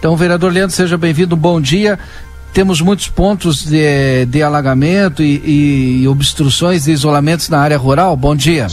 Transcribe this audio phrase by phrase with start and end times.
[0.00, 1.98] Então, vereador Leandro, seja bem-vindo, bom dia.
[2.54, 8.16] Temos muitos pontos de, de alagamento e, e obstruções e isolamentos na área rural.
[8.16, 8.66] Bom dia.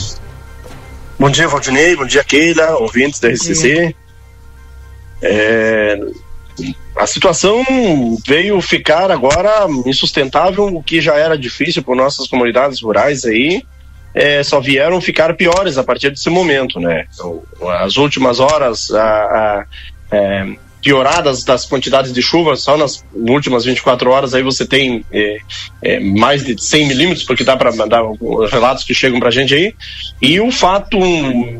[1.18, 1.94] Bom dia, Valdinei.
[1.94, 3.94] Bom dia, Keila, ouvintes da RCC.
[5.20, 6.00] É,
[6.96, 7.62] a situação
[8.26, 13.62] veio ficar agora insustentável, o que já era difícil por nossas comunidades rurais aí.
[14.14, 17.06] É, só vieram ficar piores a partir desse momento, né?
[17.12, 17.42] Então,
[17.80, 19.66] as últimas horas, a, a,
[20.10, 25.38] é, pioradas das quantidades de chuva, só nas últimas 24 horas aí você tem é,
[25.82, 28.02] é, mais de 100 milímetros, porque dá para mandar
[28.50, 29.74] relatos que chegam para a gente aí.
[30.20, 30.98] E o fato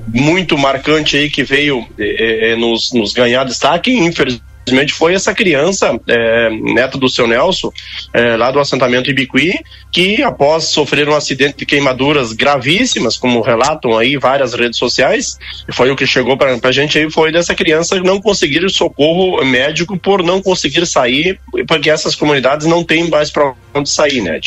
[0.09, 5.35] muito marcante aí que veio é, é, nos, nos ganhar destaque, infelizmente infelizmente foi essa
[5.35, 7.73] criança, é, neta do seu Nelson,
[8.13, 9.55] é, lá do assentamento Ibiqui,
[9.91, 15.39] que após sofrer um acidente de queimaduras gravíssimas, como relatam aí várias redes sociais,
[15.73, 19.99] foi o que chegou para a gente aí, foi dessa criança não conseguir socorro médico
[19.99, 24.39] por não conseguir sair, porque essas comunidades não têm mais para onde sair, né?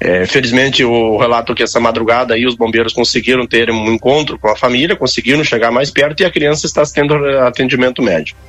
[0.00, 4.48] É, felizmente, o relato que essa madrugada aí os bombeiros conseguiram ter um encontro com
[4.48, 8.40] a família, conseguiram chegar mais perto e a criança está tendo atendimento médico.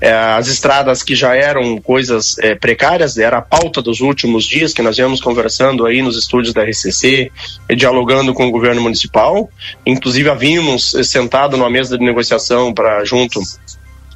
[0.00, 4.72] É, as estradas que já eram coisas é, precárias, era a pauta dos últimos dias
[4.72, 7.30] que nós viemos conversando aí nos estúdios da RCC,
[7.76, 9.50] dialogando com o governo municipal.
[9.84, 13.38] Inclusive, havíamos sentado numa mesa de negociação para junto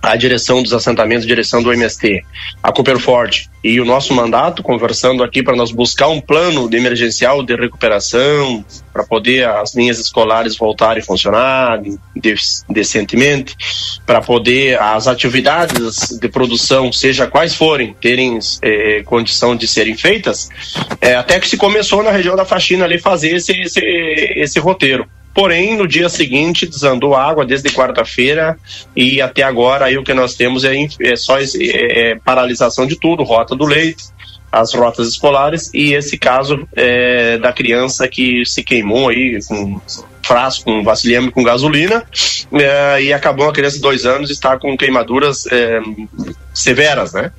[0.03, 2.25] a direção dos assentamentos, a direção do MST,
[2.63, 7.43] a Cooperford e o nosso mandato, conversando aqui para nós buscar um plano de emergencial
[7.43, 11.81] de recuperação, para poder as linhas escolares voltarem a funcionar
[12.69, 13.55] decentemente,
[14.07, 20.49] para poder as atividades de produção, seja quais forem, terem eh, condição de serem feitas,
[21.01, 25.07] eh, até que se começou na região da faxina ali fazer esse, esse, esse roteiro.
[25.35, 28.59] Porém, no dia seguinte desandou água desde quarta-feira
[28.97, 32.99] e até agora aí o que nós temos é, é só é, é, paralisação de
[32.99, 34.05] tudo, rota do leite,
[34.51, 39.81] as rotas escolares e esse caso é, da criança que se queimou aí com
[40.23, 42.05] frasco, com vasilhame com gasolina
[42.53, 45.81] é, e acabou a criança de dois anos está com queimaduras é,
[46.53, 47.33] severas, né?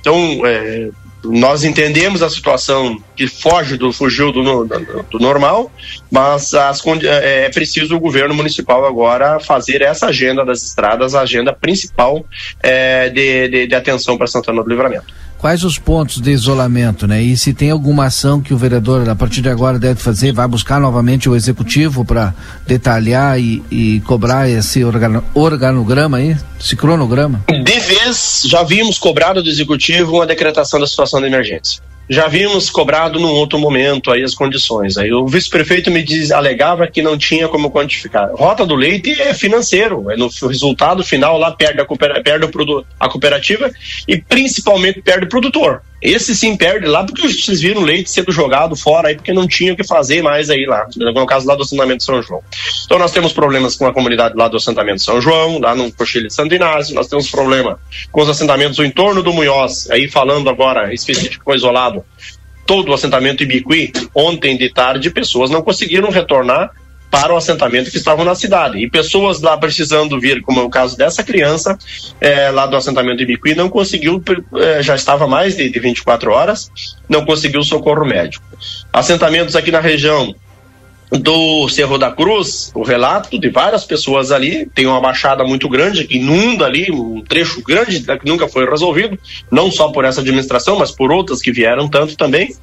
[0.00, 0.90] Então, é,
[1.30, 5.70] nós entendemos a situação que foge do fugiu do, do, do normal,
[6.10, 11.20] mas as, é, é preciso o governo municipal agora fazer essa agenda das estradas a
[11.20, 12.24] agenda principal
[12.62, 17.22] é, de, de, de atenção para Santana do Livramento quais os pontos de isolamento, né?
[17.22, 20.46] E se tem alguma ação que o vereador, a partir de agora, deve fazer, vai
[20.48, 22.34] buscar novamente o executivo para
[22.66, 27.44] detalhar e, e, cobrar esse organo, organograma aí, esse cronograma?
[27.48, 32.70] De vez, já vimos cobrado do executivo uma decretação da situação de emergência já vimos
[32.70, 34.96] cobrado num outro momento aí as condições.
[34.96, 38.30] Aí o vice-prefeito me diz, alegava que não tinha como quantificar.
[38.34, 41.86] Rota do leite é financeiro, é no resultado final lá perde a,
[42.22, 42.46] perde
[43.00, 43.70] a cooperativa
[44.06, 45.82] e principalmente perde o produtor.
[46.06, 49.72] Esse sim perde lá porque vocês viram leite sendo jogado fora aí porque não tinha
[49.72, 52.40] o que fazer mais aí lá, no caso lá do assentamento São João.
[52.84, 56.28] Então nós temos problemas com a comunidade lá do assentamento São João, lá no Cochilho
[56.28, 57.80] de Santo Inácio, nós temos problema
[58.12, 62.04] com os assentamentos no entorno do Munhoz, aí falando agora específico isolado,
[62.64, 66.70] todo o assentamento Ibiqui, ontem de tarde pessoas não conseguiram retornar
[67.10, 68.78] para o assentamento que estavam na cidade.
[68.78, 71.78] E pessoas lá precisando vir, como é o caso dessa criança,
[72.20, 74.22] é, lá do assentamento de Bicuí, não conseguiu,
[74.56, 76.70] é, já estava mais de, de 24 horas,
[77.08, 78.44] não conseguiu socorro médico.
[78.92, 80.34] Assentamentos aqui na região
[81.10, 86.04] do Cerro da Cruz, o relato de várias pessoas ali, tem uma baixada muito grande
[86.04, 89.18] que inunda ali, um trecho grande que nunca foi resolvido,
[89.50, 92.54] não só por essa administração, mas por outras que vieram tanto também.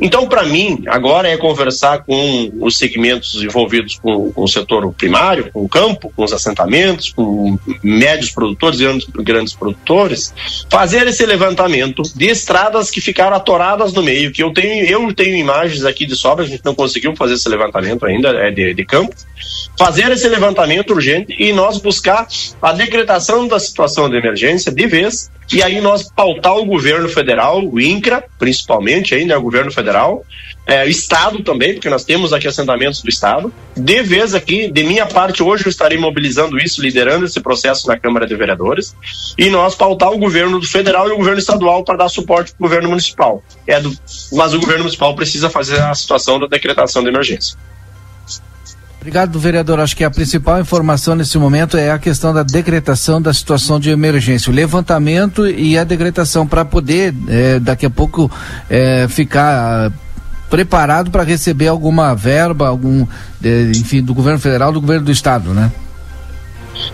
[0.00, 5.50] Então, para mim, agora é conversar com os segmentos envolvidos com, com, o setor primário,
[5.52, 10.34] com o campo, com os assentamentos, com médios produtores e grandes, grandes produtores,
[10.70, 15.36] fazer esse levantamento de estradas que ficaram atoradas no meio, que eu tenho, eu tenho
[15.36, 18.84] imagens aqui de sobra, a gente não conseguiu fazer esse levantamento ainda é de, de
[18.84, 19.14] campo,
[19.78, 22.26] fazer esse levantamento urgente e nós buscar
[22.60, 27.64] a decretação da situação de emergência de vez e aí nós pautar o governo federal,
[27.64, 30.24] o INCRA, principalmente ainda é o governo federal,
[30.66, 33.52] é, o Estado também, porque nós temos aqui assentamentos do Estado.
[33.76, 37.96] De vez aqui, de minha parte, hoje eu estarei mobilizando isso, liderando esse processo na
[37.96, 38.96] Câmara de Vereadores,
[39.38, 42.68] e nós pautar o governo federal e o governo estadual para dar suporte para o
[42.68, 43.42] governo municipal.
[43.64, 43.96] É do,
[44.32, 47.56] mas o governo municipal precisa fazer a situação da decretação de emergência.
[49.06, 49.78] Obrigado, vereador.
[49.78, 53.88] Acho que a principal informação nesse momento é a questão da decretação da situação de
[53.88, 58.28] emergência, o levantamento e a decretação para poder é, daqui a pouco
[58.68, 59.92] é, ficar
[60.50, 63.06] preparado para receber alguma verba, algum,
[63.76, 65.70] enfim, do governo federal, do governo do estado, né?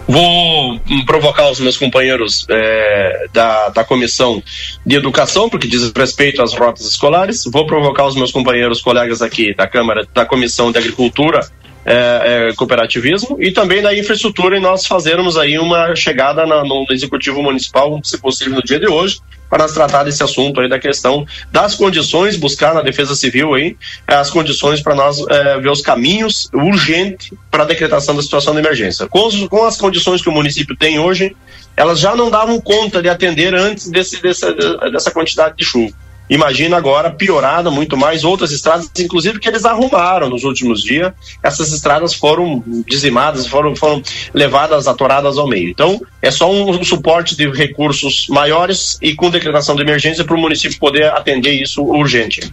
[0.07, 4.43] Vou hum, provocar os meus companheiros é, da, da comissão
[4.85, 7.45] de educação, porque diz respeito às rotas escolares.
[7.51, 11.41] Vou provocar os meus companheiros, colegas aqui da Câmara, da Comissão de Agricultura
[11.85, 16.87] é, é, cooperativismo e também da infraestrutura e nós fazermos aí uma chegada na, no
[16.91, 19.21] executivo municipal, se possível no dia de hoje,
[19.51, 23.77] para tratar desse assunto aí da questão das condições, buscar na Defesa Civil aí
[24.07, 28.61] as condições para nós é, ver os caminhos urgentes para a decretação da situação de
[28.61, 29.07] emergência.
[29.09, 31.37] Com, os, com as condições que o município tem hoje,
[31.77, 34.55] elas já não davam conta de atender antes desse, dessa,
[34.91, 35.95] dessa quantidade de chuva.
[36.33, 41.13] Imagina agora piorada muito mais outras estradas, inclusive que eles arrumaram nos últimos dias.
[41.43, 44.03] Essas estradas foram dizimadas, foram, foram
[44.33, 45.69] levadas, atoradas ao meio.
[45.69, 50.41] Então, é só um suporte de recursos maiores e com declaração de emergência para o
[50.41, 52.53] município poder atender isso urgente.